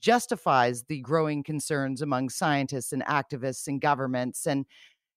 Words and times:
justifies 0.00 0.84
the 0.84 1.00
growing 1.00 1.42
concerns 1.42 2.02
among 2.02 2.28
scientists 2.28 2.92
and 2.92 3.04
activists 3.04 3.66
and 3.66 3.80
governments. 3.80 4.46
And 4.46 4.66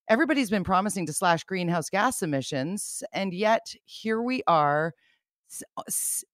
everybody's 0.10 0.50
been 0.50 0.64
promising 0.64 1.06
to 1.06 1.14
slash 1.14 1.44
greenhouse 1.44 1.90
gas 1.90 2.22
emissions. 2.22 3.04
And 3.14 3.34
yet 3.34 3.74
here 3.86 4.22
we 4.22 4.42
are, 4.48 4.94
uh, 5.78 5.84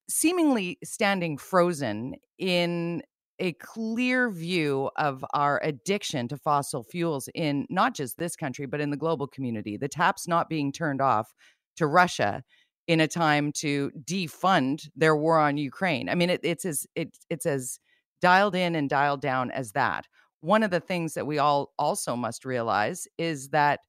seemingly 0.08 0.78
standing 0.84 1.38
frozen 1.38 2.16
in 2.38 3.02
a 3.40 3.54
clear 3.54 4.30
view 4.30 4.90
of 4.96 5.26
our 5.34 5.62
addiction 5.62 6.28
to 6.30 6.38
fossil 6.38 6.84
fuels 6.84 7.28
in 7.36 7.66
not 7.70 7.94
just 7.94 8.18
this 8.18 8.36
country, 8.36 8.66
but 8.66 8.80
in 8.80 8.92
the 8.92 8.98
global 8.98 9.28
community. 9.28 9.76
The 9.76 9.90
taps 9.90 10.28
not 10.28 10.50
being 10.50 10.72
turned 10.72 11.02
off 11.02 11.34
to 11.76 11.88
Russia 11.88 12.44
in 12.88 13.00
a 13.00 13.08
time 13.08 13.52
to 13.52 13.92
defund 14.04 14.90
their 14.96 15.16
war 15.16 15.40
on 15.40 15.58
Ukraine. 15.58 16.10
I 16.10 16.16
mean, 16.16 16.30
it, 16.30 16.42
it's 16.44 16.66
as 16.66 16.86
it, 16.96 17.18
it's 17.30 17.46
as 17.46 17.80
dialed 18.22 18.56
in 18.56 18.76
and 18.76 18.90
dialed 18.90 19.22
down 19.22 19.52
as 19.52 19.72
that. 19.72 20.06
One 20.42 20.64
of 20.64 20.72
the 20.72 20.80
things 20.80 21.14
that 21.16 21.26
we 21.26 21.40
all 21.40 21.74
also 21.80 22.16
must 22.16 22.46
realize 22.46 23.08
is 23.18 23.50
that 23.50 23.80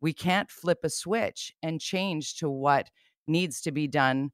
we 0.00 0.12
can't 0.12 0.50
flip 0.50 0.78
a 0.84 0.90
switch 0.90 1.52
and 1.62 1.80
change 1.80 2.36
to 2.36 2.48
what 2.48 2.90
needs 3.26 3.60
to 3.62 3.72
be 3.72 3.88
done 3.88 4.30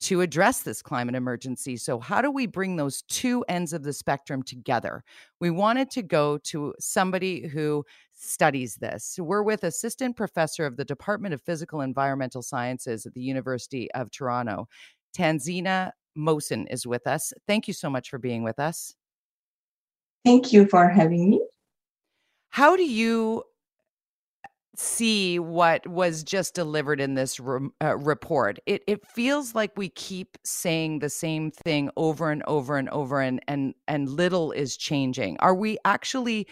to 0.00 0.22
address 0.22 0.62
this 0.62 0.82
climate 0.82 1.14
emergency. 1.14 1.76
So, 1.76 1.98
how 1.98 2.22
do 2.22 2.30
we 2.30 2.46
bring 2.46 2.76
those 2.76 3.02
two 3.02 3.44
ends 3.48 3.72
of 3.72 3.82
the 3.82 3.92
spectrum 3.92 4.42
together? 4.42 5.04
We 5.40 5.50
wanted 5.50 5.90
to 5.92 6.02
go 6.02 6.38
to 6.38 6.74
somebody 6.78 7.46
who 7.46 7.84
studies 8.12 8.76
this. 8.76 9.18
We're 9.20 9.42
with 9.42 9.64
Assistant 9.64 10.16
Professor 10.16 10.66
of 10.66 10.76
the 10.76 10.84
Department 10.84 11.34
of 11.34 11.42
Physical 11.42 11.80
Environmental 11.80 12.42
Sciences 12.42 13.06
at 13.06 13.14
the 13.14 13.20
University 13.20 13.90
of 13.92 14.10
Toronto. 14.10 14.68
Tanzina 15.16 15.90
Mohsin 16.16 16.66
is 16.70 16.86
with 16.86 17.06
us. 17.06 17.32
Thank 17.46 17.68
you 17.68 17.74
so 17.74 17.90
much 17.90 18.10
for 18.10 18.18
being 18.18 18.42
with 18.42 18.58
us. 18.58 18.94
Thank 20.24 20.52
you 20.52 20.66
for 20.66 20.88
having 20.88 21.30
me. 21.30 21.40
How 22.50 22.76
do 22.76 22.84
you 22.84 23.44
see 24.76 25.38
what 25.38 25.86
was 25.86 26.22
just 26.22 26.54
delivered 26.54 27.00
in 27.00 27.14
this 27.14 27.40
re- 27.40 27.68
uh, 27.82 27.96
report. 27.96 28.58
It 28.66 28.82
it 28.86 29.06
feels 29.06 29.54
like 29.54 29.72
we 29.76 29.88
keep 29.88 30.38
saying 30.44 31.00
the 31.00 31.10
same 31.10 31.50
thing 31.50 31.90
over 31.96 32.30
and 32.30 32.42
over 32.46 32.76
and 32.76 32.88
over 32.90 33.20
and 33.20 33.40
and 33.48 33.74
and 33.88 34.08
little 34.08 34.52
is 34.52 34.76
changing. 34.76 35.38
Are 35.40 35.54
we 35.54 35.78
actually 35.84 36.46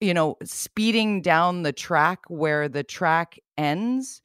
you 0.00 0.12
know 0.12 0.36
speeding 0.44 1.22
down 1.22 1.62
the 1.62 1.72
track 1.72 2.20
where 2.28 2.68
the 2.68 2.84
track 2.84 3.38
ends 3.56 4.20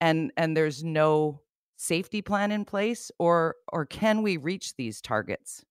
and 0.00 0.32
and 0.36 0.56
there's 0.56 0.82
no 0.82 1.40
safety 1.76 2.22
plan 2.22 2.50
in 2.50 2.64
place 2.64 3.10
or 3.18 3.56
or 3.72 3.84
can 3.84 4.22
we 4.22 4.36
reach 4.36 4.74
these 4.76 5.00
targets? 5.00 5.64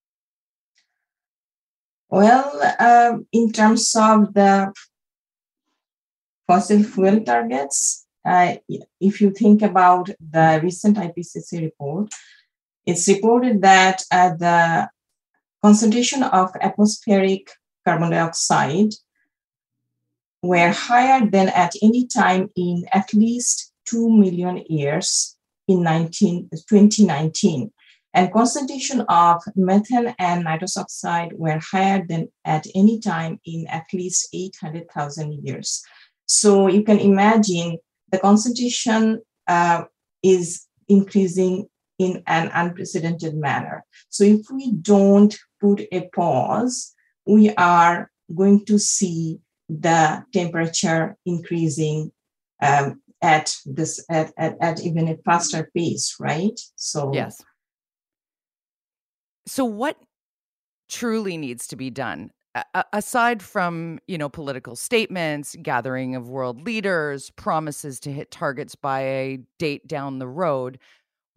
Well, 2.09 2.61
uh, 2.79 3.17
in 3.33 3.51
terms 3.51 3.93
of 3.95 4.33
the 4.33 4.73
fossil 6.47 6.81
fuel 6.83 7.21
targets, 7.21 8.07
uh, 8.25 8.55
if 8.99 9.21
you 9.21 9.31
think 9.31 9.61
about 9.61 10.09
the 10.19 10.59
recent 10.63 10.97
IPCC 10.97 11.61
report, 11.61 12.13
it's 12.85 13.07
reported 13.07 13.61
that 13.61 14.01
uh, 14.11 14.33
the 14.35 14.89
concentration 15.61 16.23
of 16.23 16.51
atmospheric 16.61 17.49
carbon 17.85 18.11
dioxide 18.11 18.93
were 20.41 20.71
higher 20.71 21.25
than 21.25 21.49
at 21.49 21.73
any 21.81 22.07
time 22.07 22.49
in 22.55 22.85
at 22.93 23.13
least 23.13 23.73
2 23.85 24.09
million 24.09 24.63
years 24.69 25.37
in 25.67 25.83
19, 25.83 26.49
2019. 26.69 27.71
And 28.13 28.33
concentration 28.33 29.01
of 29.09 29.43
methane 29.55 30.15
and 30.17 30.43
nitrous 30.43 30.77
oxide 30.77 31.33
were 31.33 31.59
higher 31.59 32.05
than 32.07 32.29
at 32.45 32.65
any 32.73 32.99
time 32.99 33.39
in 33.45 33.67
at 33.67 33.85
least 33.93 34.29
800,000 34.33 35.45
years. 35.45 35.83
So 36.27 36.67
you 36.67 36.83
can 36.83 36.99
imagine 36.99 37.77
the 38.11 38.19
concentration 38.19 39.21
uh, 39.47 39.83
is 40.23 40.65
increasing 40.87 41.67
in 41.99 42.23
an 42.27 42.51
unprecedented 42.53 43.35
manner. 43.35 43.83
So 44.09 44.23
if 44.23 44.41
we 44.51 44.73
don't 44.73 45.35
put 45.59 45.81
a 45.91 46.07
pause, 46.13 46.93
we 47.25 47.51
are 47.55 48.11
going 48.33 48.65
to 48.65 48.77
see 48.77 49.39
the 49.69 50.23
temperature 50.33 51.17
increasing 51.25 52.11
um, 52.61 53.01
at 53.21 53.55
this 53.65 54.03
at, 54.09 54.31
at, 54.37 54.55
at 54.61 54.81
even 54.81 55.07
a 55.07 55.17
faster 55.25 55.69
pace, 55.75 56.15
right? 56.19 56.59
So 56.75 57.11
yes. 57.13 57.41
So 59.47 59.65
what 59.65 59.97
truly 60.89 61.37
needs 61.37 61.67
to 61.67 61.75
be 61.75 61.89
done 61.89 62.31
aside 62.93 63.41
from 63.41 63.99
you 64.07 64.17
know 64.17 64.29
political 64.29 64.75
statements 64.75 65.55
gathering 65.61 66.15
of 66.15 66.29
world 66.29 66.61
leaders 66.61 67.29
promises 67.31 67.99
to 67.99 68.11
hit 68.11 68.31
targets 68.31 68.75
by 68.75 69.01
a 69.01 69.39
date 69.59 69.87
down 69.87 70.19
the 70.19 70.27
road 70.27 70.79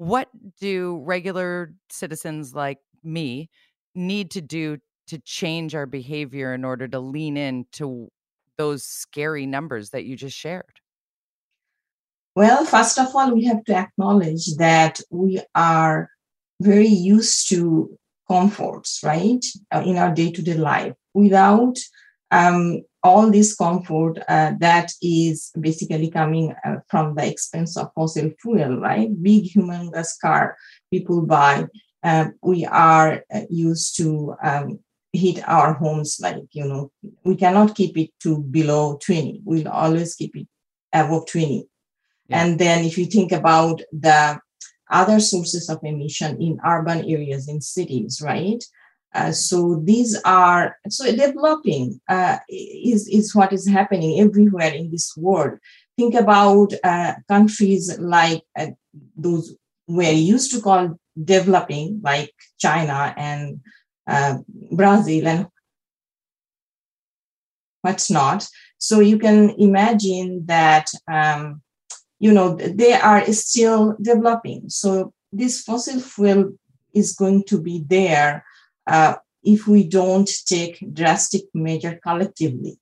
what 0.00 0.28
do 0.58 1.02
regular 1.04 1.74
citizens 1.90 2.54
like 2.54 2.78
me 3.02 3.50
need 3.94 4.30
to 4.30 4.40
do 4.40 4.78
to 5.08 5.18
change 5.18 5.74
our 5.74 5.86
behavior 5.86 6.54
in 6.54 6.64
order 6.64 6.88
to 6.88 7.00
lean 7.00 7.36
into 7.36 8.08
those 8.56 8.82
scary 8.82 9.44
numbers 9.44 9.90
that 9.90 10.04
you 10.04 10.16
just 10.16 10.36
shared? 10.36 10.80
Well 12.34 12.64
first 12.64 12.98
of 12.98 13.14
all 13.14 13.34
we 13.34 13.44
have 13.44 13.62
to 13.64 13.74
acknowledge 13.74 14.54
that 14.56 15.00
we 15.10 15.42
are 15.54 16.08
very 16.62 16.88
used 16.88 17.48
to 17.50 17.98
comforts 18.26 19.00
right 19.02 19.44
uh, 19.74 19.82
in 19.84 19.96
our 19.96 20.14
day-to-day 20.14 20.54
life 20.54 20.94
without 21.14 21.76
um, 22.30 22.82
all 23.02 23.30
this 23.30 23.54
comfort 23.54 24.18
uh, 24.28 24.52
that 24.58 24.92
is 25.02 25.50
basically 25.58 26.10
coming 26.10 26.54
uh, 26.64 26.76
from 26.88 27.14
the 27.14 27.26
expense 27.26 27.76
of 27.76 27.90
fossil 27.94 28.30
fuel, 28.40 28.78
right? 28.78 29.10
Big 29.22 29.44
humongous 29.44 30.20
car 30.20 30.56
people 30.90 31.22
buy. 31.22 31.66
Uh, 32.02 32.26
we 32.42 32.64
are 32.66 33.24
uh, 33.34 33.40
used 33.48 33.96
to 33.96 34.34
um, 34.42 34.78
heat 35.12 35.42
our 35.46 35.74
homes 35.74 36.18
like, 36.22 36.36
you 36.52 36.66
know, 36.66 36.90
we 37.24 37.36
cannot 37.36 37.74
keep 37.74 37.96
it 37.96 38.10
to 38.20 38.38
below 38.38 38.98
20. 39.04 39.40
We'll 39.44 39.68
always 39.68 40.14
keep 40.14 40.36
it 40.36 40.46
above 40.92 41.26
20. 41.26 41.66
Yeah. 42.28 42.42
And 42.44 42.58
then 42.58 42.84
if 42.84 42.96
you 42.96 43.06
think 43.06 43.32
about 43.32 43.82
the 43.92 44.38
other 44.90 45.20
sources 45.20 45.68
of 45.68 45.80
emission 45.82 46.40
in 46.40 46.60
urban 46.64 46.98
areas, 46.98 47.48
in 47.48 47.60
cities, 47.60 48.20
right? 48.22 48.62
Uh, 49.12 49.32
so 49.32 49.80
these 49.84 50.20
are 50.24 50.76
so 50.88 51.04
developing 51.10 52.00
uh, 52.08 52.38
is 52.48 53.08
is 53.08 53.34
what 53.34 53.52
is 53.52 53.66
happening 53.66 54.20
everywhere 54.20 54.72
in 54.72 54.90
this 54.90 55.16
world. 55.16 55.58
Think 55.96 56.14
about 56.14 56.72
uh, 56.84 57.14
countries 57.28 57.98
like 57.98 58.42
uh, 58.56 58.68
those 59.16 59.56
we're 59.88 60.12
used 60.12 60.52
to 60.52 60.60
call 60.60 60.96
developing, 61.22 62.00
like 62.04 62.32
China 62.58 63.12
and 63.16 63.60
uh, 64.06 64.38
Brazil 64.70 65.26
and 65.26 65.46
what's 67.82 68.10
not. 68.10 68.46
So 68.78 69.00
you 69.00 69.18
can 69.18 69.50
imagine 69.58 70.46
that 70.46 70.86
um, 71.10 71.62
you 72.20 72.32
know 72.32 72.54
they 72.54 72.92
are 72.92 73.24
still 73.32 73.96
developing. 74.00 74.68
So 74.68 75.12
this 75.32 75.62
fossil 75.62 76.00
fuel 76.00 76.52
is 76.94 77.12
going 77.12 77.44
to 77.44 77.60
be 77.60 77.84
there 77.88 78.44
uh, 78.90 79.14
if 79.42 79.66
we 79.66 79.84
don't 79.84 80.28
take 80.46 80.84
drastic 80.92 81.44
measure 81.54 81.98
collectively, 82.02 82.78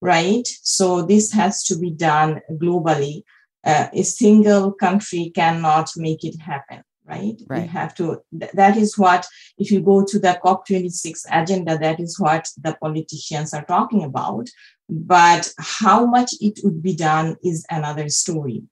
right? 0.00 0.46
So 0.62 1.02
this 1.02 1.32
has 1.32 1.62
to 1.64 1.78
be 1.78 1.90
done 1.90 2.42
globally. 2.52 3.22
Uh, 3.64 3.86
a 3.94 4.02
single 4.02 4.72
country 4.72 5.32
cannot 5.34 5.88
make 5.96 6.24
it 6.24 6.38
happen, 6.38 6.82
right? 7.06 7.40
right? 7.48 7.62
We 7.62 7.68
have 7.68 7.94
to, 7.94 8.20
th- 8.38 8.52
that 8.52 8.76
is 8.76 8.98
what, 8.98 9.26
if 9.56 9.70
you 9.70 9.80
go 9.80 10.04
to 10.04 10.18
the 10.18 10.38
COP26 10.44 11.24
agenda, 11.30 11.78
that 11.78 12.00
is 12.00 12.18
what 12.18 12.48
the 12.60 12.76
politicians 12.82 13.54
are 13.54 13.64
talking 13.64 14.02
about. 14.02 14.50
But 14.90 15.50
how 15.58 16.04
much 16.04 16.34
it 16.40 16.60
would 16.64 16.82
be 16.82 16.94
done 16.94 17.36
is 17.42 17.64
another 17.70 18.10
story. 18.10 18.64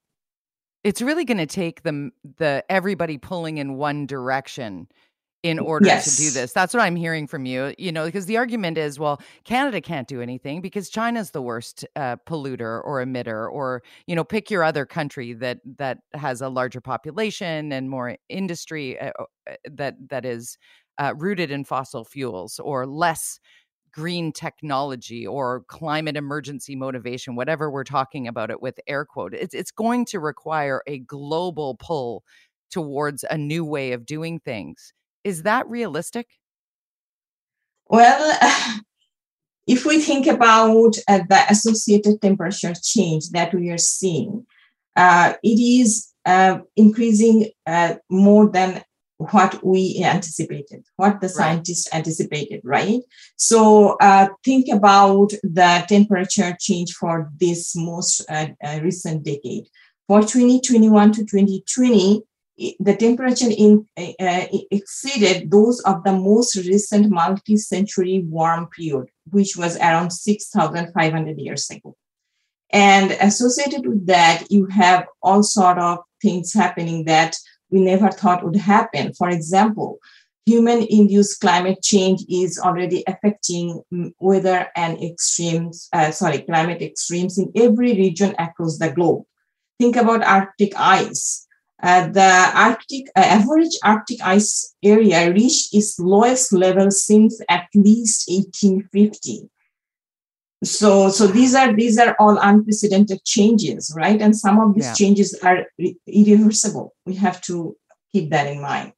It's 0.84 1.00
really 1.00 1.24
going 1.24 1.38
to 1.38 1.46
take 1.46 1.84
the 1.84 2.10
the 2.38 2.64
everybody 2.68 3.16
pulling 3.16 3.58
in 3.58 3.76
one 3.76 4.04
direction 4.04 4.88
in 5.42 5.58
order 5.58 5.86
yes. 5.86 6.16
to 6.16 6.22
do 6.22 6.30
this. 6.30 6.52
That's 6.52 6.72
what 6.72 6.82
I'm 6.82 6.94
hearing 6.96 7.26
from 7.26 7.46
you. 7.46 7.74
You 7.78 7.90
know, 7.90 8.04
because 8.04 8.26
the 8.26 8.36
argument 8.36 8.78
is, 8.78 8.98
well, 8.98 9.20
Canada 9.44 9.80
can't 9.80 10.06
do 10.06 10.20
anything 10.20 10.60
because 10.60 10.88
China's 10.88 11.32
the 11.32 11.42
worst 11.42 11.84
uh, 11.96 12.16
polluter 12.26 12.80
or 12.84 13.04
emitter, 13.04 13.50
or 13.50 13.82
you 14.06 14.14
know, 14.14 14.24
pick 14.24 14.50
your 14.50 14.62
other 14.62 14.86
country 14.86 15.32
that 15.34 15.58
that 15.78 15.98
has 16.14 16.40
a 16.40 16.48
larger 16.48 16.80
population 16.80 17.72
and 17.72 17.90
more 17.90 18.16
industry 18.28 18.98
uh, 19.00 19.10
uh 19.18 19.54
that 19.70 19.96
that 20.08 20.24
is 20.24 20.58
uh, 20.98 21.14
rooted 21.16 21.50
in 21.50 21.64
fossil 21.64 22.04
fuels 22.04 22.60
or 22.60 22.86
less 22.86 23.40
green 23.92 24.32
technology 24.32 25.26
or 25.26 25.64
climate 25.68 26.16
emergency 26.16 26.74
motivation, 26.74 27.36
whatever 27.36 27.70
we're 27.70 27.84
talking 27.84 28.26
about 28.26 28.50
it 28.50 28.62
with 28.62 28.78
air 28.86 29.04
quote. 29.04 29.34
It's 29.34 29.54
it's 29.54 29.72
going 29.72 30.04
to 30.06 30.20
require 30.20 30.82
a 30.86 31.00
global 31.00 31.76
pull 31.76 32.22
towards 32.70 33.24
a 33.28 33.36
new 33.36 33.64
way 33.64 33.92
of 33.92 34.06
doing 34.06 34.40
things 34.40 34.92
is 35.24 35.42
that 35.42 35.68
realistic? 35.68 36.26
Well, 37.88 38.38
if 39.66 39.84
we 39.84 40.00
think 40.00 40.26
about 40.26 40.96
uh, 41.08 41.20
the 41.28 41.44
associated 41.50 42.20
temperature 42.20 42.74
change 42.82 43.30
that 43.30 43.54
we 43.54 43.70
are 43.70 43.78
seeing, 43.78 44.46
uh, 44.96 45.34
it 45.42 45.60
is 45.60 46.12
uh, 46.24 46.58
increasing 46.76 47.50
uh, 47.66 47.94
more 48.08 48.48
than 48.50 48.82
what 49.30 49.64
we 49.64 50.02
anticipated, 50.04 50.84
what 50.96 51.20
the 51.20 51.28
scientists 51.28 51.92
anticipated, 51.92 52.60
right? 52.64 53.00
So 53.36 53.96
uh, 54.00 54.28
think 54.44 54.66
about 54.68 55.30
the 55.42 55.84
temperature 55.88 56.56
change 56.58 56.92
for 56.92 57.30
this 57.38 57.76
most 57.76 58.24
uh, 58.28 58.48
uh, 58.64 58.80
recent 58.82 59.24
decade. 59.24 59.68
For 60.08 60.20
2021 60.20 61.12
to 61.12 61.20
2020, 61.20 62.22
the 62.56 62.96
temperature 62.96 63.48
in, 63.50 63.86
uh, 63.96 64.46
exceeded 64.70 65.50
those 65.50 65.80
of 65.80 66.04
the 66.04 66.12
most 66.12 66.56
recent 66.56 67.10
multi-century 67.10 68.24
warm 68.28 68.66
period, 68.68 69.08
which 69.30 69.56
was 69.56 69.76
around 69.76 70.10
6,500 70.10 71.38
years 71.38 71.70
ago. 71.70 71.96
And 72.70 73.12
associated 73.12 73.86
with 73.86 74.06
that, 74.06 74.44
you 74.50 74.66
have 74.66 75.06
all 75.22 75.42
sort 75.42 75.78
of 75.78 75.98
things 76.20 76.52
happening 76.52 77.04
that 77.04 77.36
we 77.70 77.80
never 77.80 78.10
thought 78.10 78.44
would 78.44 78.56
happen. 78.56 79.12
For 79.14 79.28
example, 79.28 79.98
human 80.46 80.86
induced 80.88 81.40
climate 81.40 81.82
change 81.82 82.24
is 82.28 82.58
already 82.58 83.04
affecting 83.06 83.82
weather 84.18 84.68
and 84.76 85.02
extremes, 85.02 85.88
uh, 85.92 86.10
sorry, 86.10 86.40
climate 86.42 86.82
extremes 86.82 87.38
in 87.38 87.50
every 87.54 87.94
region 87.94 88.34
across 88.38 88.78
the 88.78 88.90
globe. 88.90 89.24
Think 89.78 89.96
about 89.96 90.24
Arctic 90.24 90.72
ice. 90.76 91.46
Uh, 91.82 92.06
the 92.08 92.50
Arctic 92.54 93.06
uh, 93.16 93.20
average 93.20 93.76
Arctic 93.82 94.20
ice 94.24 94.74
area 94.84 95.32
reached 95.32 95.74
its 95.74 95.98
lowest 95.98 96.52
level 96.52 96.90
since 96.90 97.40
at 97.48 97.66
least 97.74 98.28
1850 98.28 99.50
so 100.64 101.08
so 101.08 101.26
these 101.26 101.54
are 101.54 101.74
these 101.74 101.98
are 101.98 102.14
all 102.20 102.38
unprecedented 102.40 103.24
changes 103.24 103.92
right? 103.96 104.20
And 104.20 104.36
some 104.36 104.60
of 104.60 104.74
these 104.74 104.86
yeah. 104.86 104.94
changes 104.94 105.38
are 105.42 105.66
irreversible. 106.06 106.94
We 107.04 107.14
have 107.16 107.40
to 107.42 107.76
keep 108.12 108.30
that 108.30 108.46
in 108.46 108.60
mind. 108.60 108.92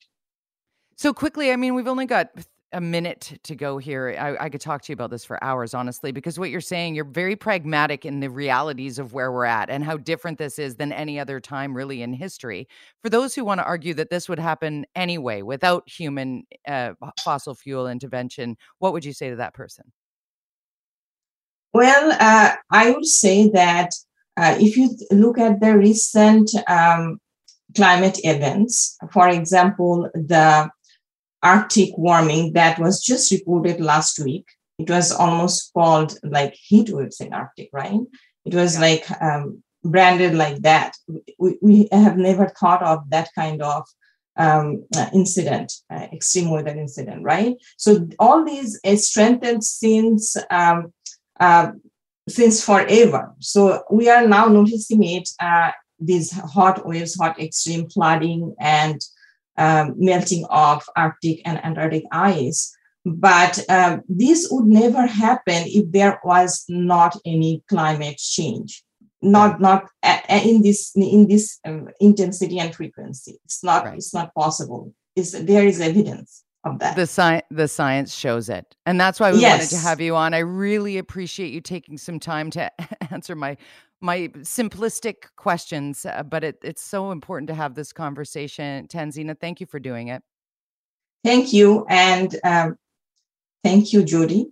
So 0.96 1.12
quickly 1.12 1.50
i 1.50 1.56
mean 1.56 1.74
we've 1.74 1.88
only 1.88 2.06
got 2.06 2.30
a 2.74 2.80
minute 2.80 3.38
to 3.44 3.54
go 3.54 3.78
here. 3.78 4.16
I, 4.18 4.44
I, 4.44 4.48
could 4.50 4.60
talk 4.60 4.82
to 4.82 4.92
you 4.92 4.94
about 4.94 5.10
this 5.10 5.24
for 5.24 5.42
hours 5.42 5.74
honestly 5.74 6.10
because 6.10 6.38
what 6.38 6.50
you're 6.50 6.60
saying 6.60 6.96
you're 6.96 7.04
very 7.04 7.36
pragmatic 7.36 8.04
in 8.04 8.20
the 8.20 8.28
realities 8.28 8.98
of 8.98 9.12
where 9.12 9.30
we're 9.30 9.44
at 9.44 9.70
and 9.70 9.84
how 9.84 9.96
different 9.96 10.38
this 10.38 10.58
is 10.58 10.74
than 10.74 10.92
any 10.92 11.18
other 11.18 11.40
time 11.40 11.74
really 11.74 12.02
in 12.02 12.12
history. 12.12 12.68
For 13.00 13.08
those 13.08 13.34
who 13.34 13.44
want 13.44 13.60
to 13.60 13.64
argue 13.64 13.94
that 13.94 14.10
this 14.10 14.28
would 14.28 14.40
happen 14.40 14.84
anyway 14.96 15.42
without 15.42 15.88
human 15.88 16.44
uh, 16.66 16.94
fossil 17.22 17.54
fuel 17.54 17.86
intervention 17.88 18.56
what 18.78 18.92
would 18.92 19.04
you 19.04 19.12
say 19.12 19.30
to 19.30 19.36
that 19.36 19.54
person? 19.54 19.92
Well, 21.72 22.16
uh, 22.20 22.56
I 22.70 22.90
would 22.90 23.06
say 23.06 23.48
that 23.50 23.90
uh, 24.36 24.56
if 24.60 24.76
you 24.76 24.96
look 25.10 25.38
at 25.38 25.60
the 25.60 25.76
recent 25.76 26.50
um, 26.68 27.18
climate 27.76 28.18
events, 28.24 28.96
for 29.12 29.28
example, 29.28 30.10
the 30.14 30.70
Arctic 31.44 31.90
warming 31.96 32.54
that 32.54 32.78
was 32.78 33.04
just 33.04 33.30
reported 33.30 33.80
last 33.80 34.18
week, 34.18 34.46
it 34.78 34.90
was 34.90 35.12
almost 35.12 35.72
called 35.72 36.18
like 36.24 36.54
heat 36.54 36.90
waves 36.90 37.20
in 37.20 37.32
Arctic, 37.32 37.68
right? 37.72 38.00
It 38.44 38.54
was 38.54 38.74
yeah. 38.74 38.80
like 38.80 39.22
um, 39.22 39.62
branded 39.84 40.34
like 40.34 40.62
that. 40.62 40.96
We, 41.38 41.58
we 41.62 41.88
have 41.92 42.16
never 42.16 42.48
thought 42.48 42.82
of 42.82 43.08
that 43.10 43.28
kind 43.34 43.62
of 43.62 43.84
um, 44.36 44.84
uh, 44.96 45.10
incident, 45.12 45.72
uh, 45.90 46.06
extreme 46.12 46.50
weather 46.50 46.70
incident, 46.70 47.22
right? 47.22 47.54
So 47.76 48.08
all 48.18 48.44
these 48.44 48.80
uh, 48.84 48.96
strengthened 48.96 49.62
since 49.62 50.36
um, 50.50 50.92
uh, 51.38 51.72
since 52.28 52.64
forever. 52.64 53.34
So 53.38 53.84
we 53.90 54.08
are 54.08 54.26
now 54.26 54.46
noticing 54.46 55.04
it, 55.04 55.28
uh, 55.40 55.72
these 56.00 56.32
hot 56.32 56.86
waves, 56.86 57.14
hot 57.16 57.38
extreme 57.38 57.88
flooding 57.90 58.54
and 58.58 59.00
um, 59.56 59.94
melting 59.96 60.44
of 60.50 60.84
Arctic 60.96 61.42
and 61.44 61.64
Antarctic 61.64 62.04
ice. 62.10 62.74
But 63.04 63.58
um, 63.68 64.02
this 64.08 64.48
would 64.50 64.66
never 64.66 65.06
happen 65.06 65.64
if 65.66 65.90
there 65.92 66.20
was 66.24 66.64
not 66.68 67.16
any 67.26 67.62
climate 67.68 68.16
change, 68.16 68.82
not 69.20 69.60
not 69.60 69.84
in 70.30 70.62
this 70.62 70.92
in 70.96 71.28
this 71.28 71.58
um, 71.66 71.88
intensity 72.00 72.58
and 72.58 72.74
frequency. 72.74 73.38
It's 73.44 73.62
not 73.62 73.84
right. 73.84 73.96
it's 73.98 74.14
not 74.14 74.34
possible. 74.34 74.94
It's, 75.16 75.32
there 75.32 75.66
is 75.66 75.80
evidence 75.80 76.44
of 76.64 76.78
that. 76.78 76.96
The 76.96 77.06
science 77.06 77.44
the 77.50 77.68
science 77.68 78.14
shows 78.14 78.48
it. 78.48 78.74
And 78.86 79.00
that's 79.00 79.20
why 79.20 79.32
we 79.32 79.40
yes. 79.40 79.58
wanted 79.58 79.70
to 79.70 79.88
have 79.88 80.00
you 80.00 80.16
on. 80.16 80.34
I 80.34 80.38
really 80.38 80.98
appreciate 80.98 81.52
you 81.52 81.60
taking 81.60 81.98
some 81.98 82.18
time 82.18 82.50
to 82.52 82.70
answer 83.12 83.34
my 83.34 83.56
my 84.00 84.28
simplistic 84.38 85.28
questions, 85.36 86.04
uh, 86.04 86.22
but 86.22 86.44
it, 86.44 86.58
it's 86.62 86.82
so 86.82 87.10
important 87.10 87.48
to 87.48 87.54
have 87.54 87.74
this 87.74 87.92
conversation. 87.92 88.86
Tanzina, 88.88 89.38
thank 89.38 89.60
you 89.60 89.66
for 89.66 89.78
doing 89.78 90.08
it. 90.08 90.22
Thank 91.24 91.54
you. 91.54 91.86
And 91.88 92.36
um, 92.44 92.76
thank 93.62 93.94
you, 93.94 94.02
Jody. 94.02 94.46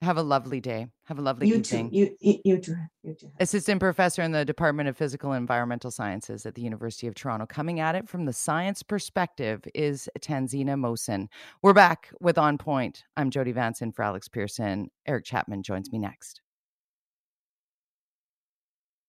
Have 0.00 0.16
a 0.16 0.22
lovely 0.22 0.60
day. 0.60 0.86
Have 1.06 1.18
a 1.18 1.22
lovely 1.22 1.48
you 1.48 1.56
evening. 1.56 1.90
Too. 1.90 1.96
You, 1.96 2.16
you, 2.20 2.40
you 2.44 2.58
too. 2.58 2.76
You 3.02 3.14
too. 3.14 3.32
Assistant 3.40 3.80
professor 3.80 4.22
in 4.22 4.30
the 4.30 4.44
Department 4.44 4.88
of 4.88 4.96
Physical 4.96 5.32
and 5.32 5.42
Environmental 5.42 5.90
Sciences 5.90 6.46
at 6.46 6.54
the 6.54 6.62
University 6.62 7.08
of 7.08 7.16
Toronto. 7.16 7.46
Coming 7.46 7.80
at 7.80 7.96
it 7.96 8.08
from 8.08 8.24
the 8.24 8.32
science 8.32 8.84
perspective 8.84 9.62
is 9.74 10.08
Tanzina 10.20 10.76
Mohsin. 10.76 11.26
We're 11.62 11.72
back 11.72 12.10
with 12.20 12.38
On 12.38 12.58
Point. 12.58 13.04
I'm 13.16 13.30
Jody 13.30 13.50
Vance 13.50 13.82
for 13.92 14.02
Alex 14.04 14.28
Pierson. 14.28 14.90
Eric 15.04 15.24
Chapman 15.24 15.64
joins 15.64 15.90
me 15.90 15.98
next. 15.98 16.42